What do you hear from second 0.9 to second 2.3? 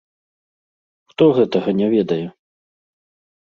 Хто гэтага не ведае?